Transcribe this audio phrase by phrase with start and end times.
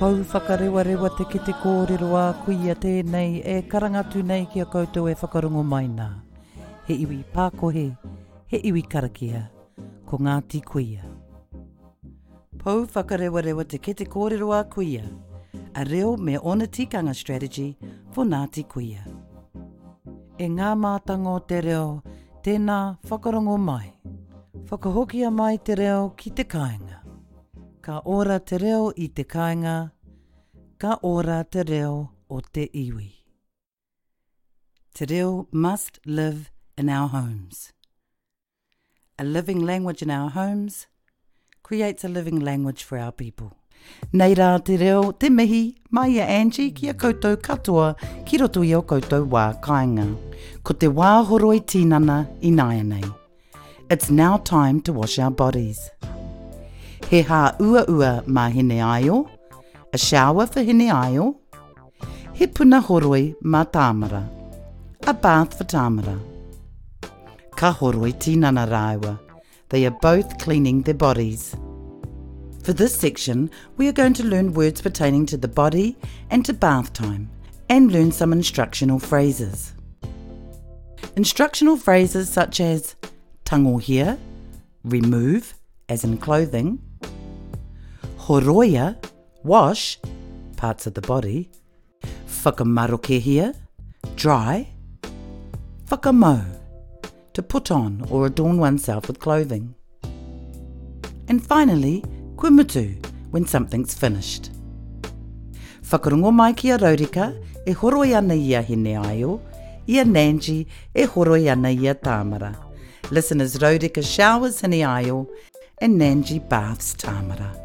[0.00, 5.10] pau whakarewarewa te ki te kōrero a kuia tēnei e karangatū nei ki a koutou
[5.12, 6.06] e whakarongo mai nā.
[6.88, 7.82] He iwi pākohe,
[8.48, 9.42] he iwi karakia,
[10.08, 11.04] ko Ngāti Kuia.
[12.62, 15.04] Pau whakarewarewa te ki kōrero a kuia,
[15.74, 17.76] a reo me ona tikanga strategy
[18.12, 19.04] for Ngāti Kuia.
[20.40, 22.00] E ngā mātango te reo,
[22.40, 23.92] tēnā whakarongo mai.
[24.70, 26.99] Whakahokia mai te reo ki te kāinga
[27.90, 29.76] ka ora te reo i te kāinga,
[30.78, 31.94] ka ora te reo
[32.30, 33.06] o te iwi.
[34.94, 36.44] Te reo must live
[36.82, 37.72] in our homes.
[39.18, 40.86] A living language in our homes
[41.64, 43.50] creates a living language for our people.
[44.12, 47.88] Nei rā te reo, te mihi, mai a Angie ki a koutou katoa
[48.28, 50.06] ki roto i o koutou wā kāinga.
[50.62, 53.02] Ko te wā horoi tīnana i nāianei.
[53.90, 55.88] It's now time to wash our bodies.
[57.10, 59.16] he hā ua ua mā hene aio,
[59.92, 61.24] a shower for hine aio,
[62.40, 64.20] he puna horoi mā tāmara,
[65.08, 66.14] a bath for tāmara.
[67.56, 69.18] Ka horoi tīnana rāua,
[69.70, 71.56] they are both cleaning their bodies.
[72.62, 75.96] For this section, we are going to learn words pertaining to the body
[76.30, 77.28] and to bath time,
[77.68, 79.72] and learn some instructional phrases.
[81.16, 82.94] Instructional phrases such as
[83.80, 84.16] here,
[84.84, 85.54] remove,
[85.88, 86.78] as in clothing,
[88.30, 88.94] Horoia,
[89.42, 89.98] wash,
[90.56, 91.50] parts of the body,
[92.28, 93.52] whakamarokehia,
[94.14, 94.68] dry,
[95.86, 96.44] whakamo,
[97.32, 99.74] to put on or adorn oneself with clothing.
[101.26, 102.04] And finally,
[102.36, 104.50] kumutu, when something's finished.
[105.82, 107.34] Whakarongo mai ki a Raurika
[107.66, 109.40] e horoi ana ia hine aio,
[109.88, 112.56] ia Nanji e horoi ana ia Tamara.
[113.10, 115.26] Listeners Raurika showers hine aio
[115.82, 117.59] and Nanji baths Tamara.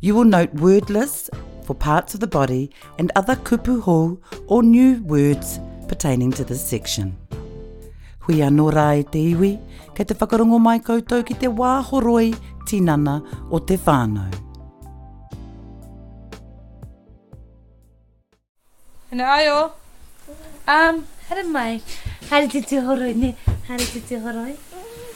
[0.00, 1.28] You will note wordless
[1.64, 2.70] for parts of the body
[3.00, 7.16] and other kupu hou or new words pertaining to this section.
[8.20, 9.50] Hui anō rā e te iwi,
[9.96, 12.28] kei te whakarongo mai koutou ki te wāhoroi
[12.70, 13.16] tīnana
[13.50, 14.40] o te whānau.
[19.10, 19.72] Ano ai o?
[20.76, 21.80] Um, hara mai,
[22.30, 23.34] hara te te horoi ne,
[23.70, 24.54] hara te te horoi.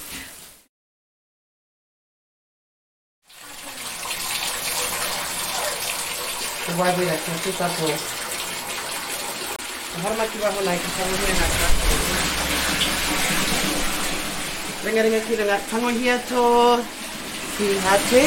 [6.66, 7.86] ko wa de la tsu ta ko
[10.02, 11.68] ha ma ki ba ho lai ka sa mo na ka
[14.86, 16.42] Ringa ringa ki ringa tango hia tō
[17.58, 18.24] ki hate.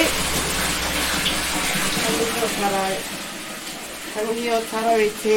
[2.03, 2.97] Tango hia o tarau.
[4.15, 5.37] Tango hia o tarau i te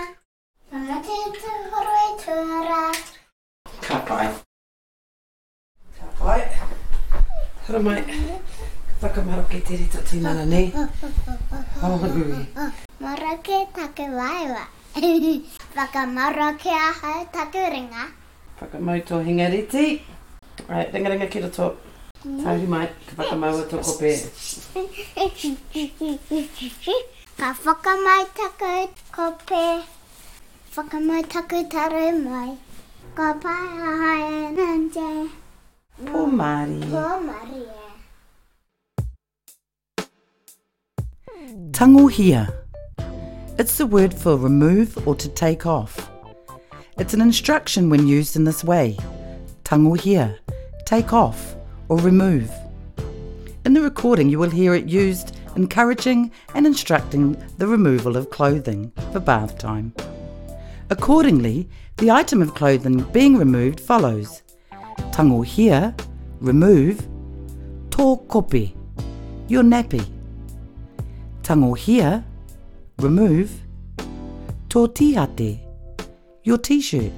[0.71, 1.53] Kama te te
[1.87, 2.85] roi tura.
[3.87, 4.29] Ka pai.
[5.99, 6.41] Ka pai.
[7.67, 8.01] Hara mai.
[9.01, 10.69] Whakamaro ke te rita tīnana nei.
[11.81, 12.45] Hau hanui.
[13.01, 14.67] Mora ke take waiwa.
[15.75, 18.07] Whakamaro ke aha taku ringa.
[18.63, 19.99] Whakamau tō hinga riti.
[20.71, 21.51] Right, ringa ringa kira mm.
[21.51, 21.67] tō.
[22.23, 24.15] Tauri mai, e ka whakamaua tō kope.
[27.35, 28.71] ka whakamai taku
[29.11, 29.83] kope.
[31.03, 32.55] mai taku taru mai.
[33.19, 35.11] Ka pai aha e nante.
[36.07, 36.79] Pō mari.
[36.87, 37.87] Pō mari e.
[41.75, 41.75] Tanguhia.
[41.75, 42.45] Tanguhia.
[43.57, 46.11] It's the word for remove or to take off.
[46.99, 48.97] It's an instruction when used in this way
[50.03, 50.39] here,
[50.87, 51.55] take off
[51.89, 52.51] or remove.
[53.65, 58.91] In the recording, you will hear it used encouraging and instructing the removal of clothing
[59.13, 59.93] for bath time.
[60.91, 61.69] Accordingly,
[61.99, 64.43] the item of clothing being removed follows
[65.47, 65.95] here,
[66.41, 67.07] remove,
[67.91, 68.75] tō kopi,
[69.49, 70.07] your nappy.
[71.79, 72.25] here.
[72.99, 73.51] remove.
[74.69, 75.61] Tortiate,
[76.43, 77.13] your t-shirt.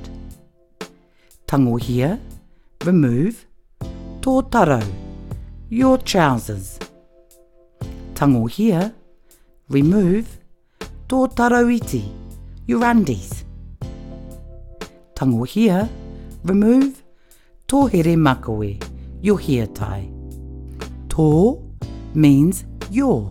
[1.47, 2.19] Tangohia,
[2.85, 3.47] remove.
[4.23, 4.85] Tōtaro,
[5.69, 6.79] your trousers.
[8.15, 8.93] Tangohia,
[9.69, 10.39] remove.
[11.09, 12.05] Tōtaroiti,
[12.67, 13.45] your undies.
[15.15, 15.89] Tangohia,
[16.45, 17.03] remove.
[17.69, 18.73] Tōhere makawe,
[19.23, 20.09] your hair tie.
[21.09, 21.63] Tō
[22.15, 23.31] means your.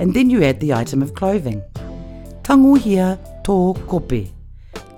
[0.00, 1.60] and then you add the item of clothing.
[2.42, 4.28] Tanguhia tō kope.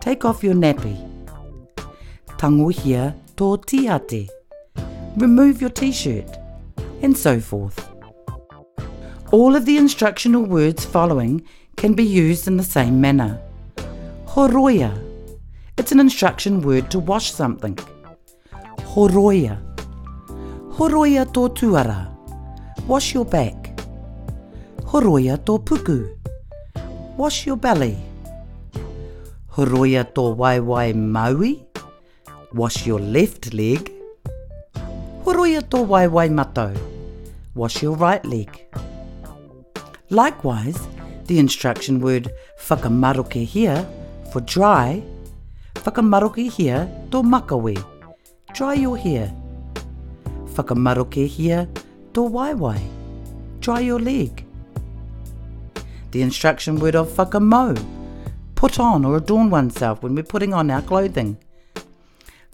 [0.00, 0.96] Take off your nappy.
[2.38, 4.28] Tanguhia tō tiate.
[5.16, 6.30] Remove your t-shirt.
[7.02, 7.78] And so forth.
[9.32, 11.42] All of the instructional words following
[11.76, 13.40] can be used in the same manner.
[14.26, 14.90] Horoia.
[15.78, 17.74] It's an instruction word to wash something.
[18.94, 19.54] Horoia.
[20.76, 22.00] Horoia tō tuara.
[22.86, 23.61] Wash your back.
[24.92, 26.04] Horoia tō puku.
[27.16, 27.96] Wash your belly.
[29.56, 31.64] Horoia tō waiwai maui.
[32.52, 33.88] Wash your left leg.
[35.24, 36.76] Horoia tō waiwai matau.
[37.54, 38.50] Wash your right leg.
[40.10, 40.78] Likewise,
[41.26, 42.28] the instruction word
[42.66, 43.88] whakamaroke here
[44.30, 45.02] for dry,
[45.86, 47.78] whakamaroke here tō makawe.
[48.52, 49.32] Dry your hair.
[50.54, 51.66] Whakamaroke here
[52.12, 52.80] tō waiwai.
[53.60, 54.41] Dry your leg.
[56.12, 57.82] The instruction word of fakamoa,
[58.54, 61.38] put on or adorn oneself when we're putting on our clothing.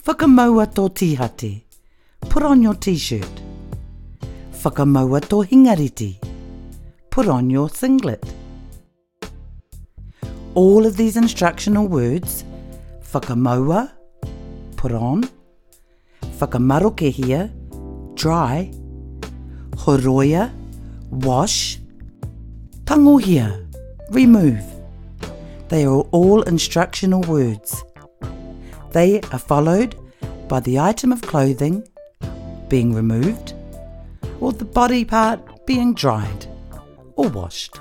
[0.07, 1.63] Fakamoa tō tihati,
[2.21, 3.41] put on your t-shirt.
[4.53, 6.21] Fakamoa tō hingariti,
[7.11, 8.23] put on your singlet.
[10.55, 12.45] All of these instructional words,
[13.03, 13.91] fakamoa,
[14.77, 15.25] put on,
[16.39, 17.51] whakamarokehia,
[18.15, 18.71] dry,
[19.79, 20.53] horoia,
[21.11, 21.81] wash,
[22.89, 23.53] Tango here,
[24.13, 24.65] remove.
[25.69, 27.85] They are all instructional words.
[28.93, 29.95] They are followed
[30.49, 31.87] by the item of clothing
[32.71, 33.53] being removed,
[34.41, 36.47] or the body part being dried
[37.17, 37.79] or washed.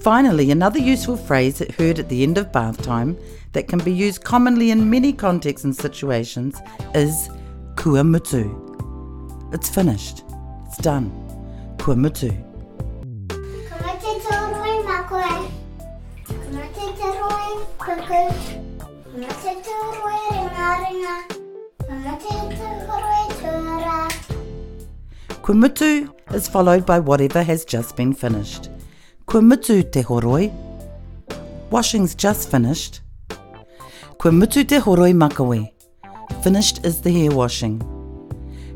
[0.00, 3.14] Finally, another useful phrase that heard at the end of bath time
[3.52, 6.56] that can be used commonly in many contexts and situations
[6.94, 7.28] is
[7.74, 8.46] kuamutu.
[9.54, 10.22] It's finished.
[10.64, 11.12] It's done.
[11.76, 12.52] Kuamutu.
[17.84, 18.22] kuku.
[19.20, 21.16] Ma te tūru e ringa ringa.
[21.88, 22.80] Ma te tūru
[25.44, 28.70] Kumutu is followed by whatever has just been finished.
[29.26, 30.50] Kumutu te horoi.
[31.70, 33.00] Washing's just finished.
[34.16, 35.60] Kumutu te horoi makawe.
[36.42, 37.76] Finished is the hair washing.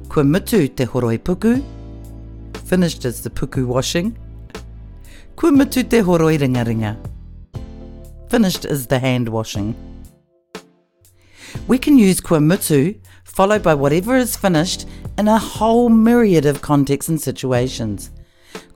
[0.08, 1.62] Kumutu te horoi puku.
[2.66, 4.14] Finished is the puku washing.
[5.36, 6.96] Kumutu te horoi ringa ringa.
[8.30, 9.74] Finished is the hand washing.
[11.66, 17.08] We can use kuemutsu, followed by whatever is finished, in a whole myriad of contexts
[17.08, 18.10] and situations.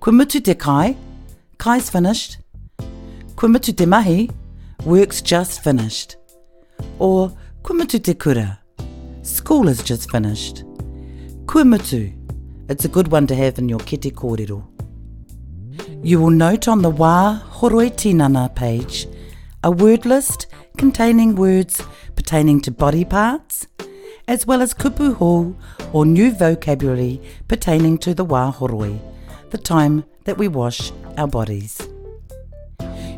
[0.01, 0.97] Kuemutsu dekai,
[1.59, 2.39] kai's finished.
[3.39, 4.31] te demahi,
[4.87, 6.17] work's just finished.
[6.99, 7.29] Or
[7.77, 8.59] te kura,
[9.23, 10.65] school is just finished.
[11.45, 12.15] Kuemutsu,
[12.71, 14.65] it's a good one to have in your kete kōrero.
[16.03, 19.07] You will note on the Wa Horoi Tinana page
[19.65, 21.83] a word list containing words
[22.17, 23.67] pertaining to body parts,
[24.27, 25.57] as well as kupu hall
[25.93, 29.01] or new vocabulary pertaining to the wā
[29.51, 31.89] the time that we wash our bodies.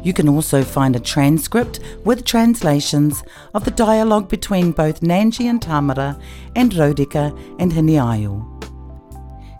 [0.02, 3.22] You can also find a transcript with translations
[3.54, 6.18] of the dialogue between both Nanji and Tamara
[6.54, 8.50] and Rodika and Hiniayo.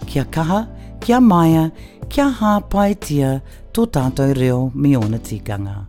[0.07, 0.69] Kia kaha,
[1.01, 1.71] kia maia,
[2.11, 3.41] kia ha paitia,
[3.73, 5.87] tō tātou reo mi ona tikanga.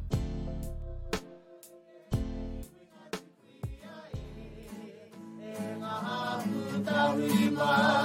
[7.16, 8.05] We love.